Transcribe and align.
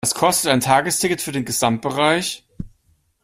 Was 0.03 0.15
kostet 0.15 0.51
ein 0.51 0.61
Tagesticket 0.61 1.21
für 1.21 1.31
den 1.31 1.45
Gesamtbereich? 1.45 2.43